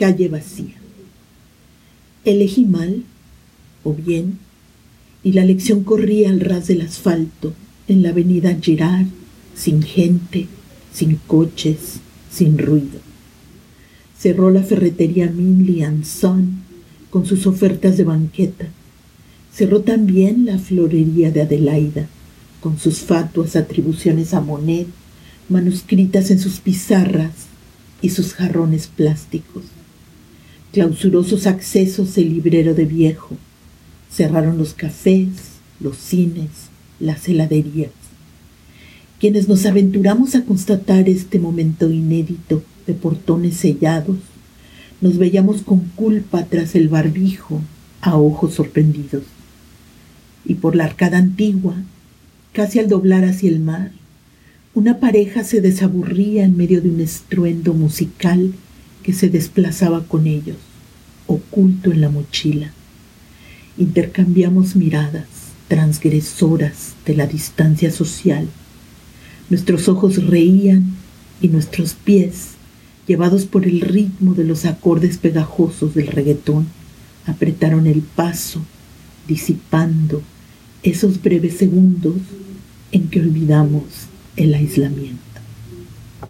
calle 0.00 0.28
vacía. 0.28 0.76
Elegí 2.24 2.64
mal 2.64 3.04
o 3.84 3.92
bien, 3.92 4.38
y 5.22 5.32
la 5.32 5.44
lección 5.44 5.84
corría 5.84 6.30
al 6.30 6.40
ras 6.40 6.68
del 6.68 6.80
asfalto 6.80 7.52
en 7.86 8.02
la 8.02 8.08
avenida 8.08 8.56
Girard, 8.58 9.08
sin 9.54 9.82
gente, 9.82 10.46
sin 10.90 11.16
coches, 11.26 12.00
sin 12.32 12.56
ruido. 12.56 12.98
Cerró 14.18 14.50
la 14.50 14.62
ferretería 14.62 15.26
Minley 15.26 15.84
Son 16.02 16.62
con 17.10 17.26
sus 17.26 17.46
ofertas 17.46 17.98
de 17.98 18.04
banqueta. 18.04 18.68
Cerró 19.52 19.82
también 19.82 20.46
la 20.46 20.58
florería 20.58 21.30
de 21.30 21.42
Adelaida 21.42 22.08
con 22.62 22.78
sus 22.78 23.00
fatuas 23.00 23.54
atribuciones 23.54 24.32
a 24.32 24.40
Monet, 24.40 24.86
manuscritas 25.50 26.30
en 26.30 26.38
sus 26.38 26.58
pizarras 26.60 27.32
y 28.00 28.10
sus 28.10 28.32
jarrones 28.32 28.86
plásticos. 28.86 29.64
Clausuró 30.72 31.24
sus 31.24 31.46
accesos 31.46 32.16
el 32.16 32.32
librero 32.32 32.74
de 32.74 32.84
viejo. 32.84 33.36
Cerraron 34.12 34.56
los 34.56 34.74
cafés, 34.74 35.28
los 35.80 35.96
cines, 35.96 36.48
las 37.00 37.28
heladerías. 37.28 37.90
Quienes 39.18 39.48
nos 39.48 39.66
aventuramos 39.66 40.34
a 40.34 40.44
constatar 40.44 41.08
este 41.08 41.38
momento 41.38 41.90
inédito 41.90 42.62
de 42.86 42.94
portones 42.94 43.56
sellados, 43.56 44.16
nos 45.00 45.18
veíamos 45.18 45.62
con 45.62 45.80
culpa 45.96 46.44
tras 46.44 46.74
el 46.74 46.88
barbijo 46.88 47.60
a 48.00 48.16
ojos 48.16 48.54
sorprendidos. 48.54 49.24
Y 50.44 50.54
por 50.54 50.76
la 50.76 50.84
arcada 50.84 51.18
antigua, 51.18 51.74
casi 52.52 52.78
al 52.78 52.88
doblar 52.88 53.24
hacia 53.24 53.50
el 53.50 53.60
mar, 53.60 53.92
una 54.72 55.00
pareja 55.00 55.42
se 55.42 55.60
desaburría 55.60 56.44
en 56.44 56.56
medio 56.56 56.80
de 56.80 56.90
un 56.90 57.00
estruendo 57.00 57.74
musical 57.74 58.52
que 59.10 59.16
se 59.16 59.28
desplazaba 59.28 60.04
con 60.04 60.28
ellos, 60.28 60.56
oculto 61.26 61.90
en 61.90 62.00
la 62.00 62.10
mochila. 62.10 62.70
Intercambiamos 63.76 64.76
miradas 64.76 65.26
transgresoras 65.66 66.94
de 67.04 67.16
la 67.16 67.26
distancia 67.26 67.90
social. 67.90 68.46
Nuestros 69.48 69.88
ojos 69.88 70.24
reían 70.28 70.94
y 71.42 71.48
nuestros 71.48 71.94
pies, 71.94 72.50
llevados 73.08 73.46
por 73.46 73.66
el 73.66 73.80
ritmo 73.80 74.34
de 74.34 74.44
los 74.44 74.64
acordes 74.64 75.18
pegajosos 75.18 75.92
del 75.96 76.06
reggaetón, 76.06 76.68
apretaron 77.26 77.88
el 77.88 78.02
paso, 78.02 78.62
disipando 79.26 80.22
esos 80.84 81.20
breves 81.20 81.56
segundos 81.56 82.18
en 82.92 83.08
que 83.08 83.18
olvidamos 83.18 83.82
el 84.36 84.54
aislamiento. 84.54 85.29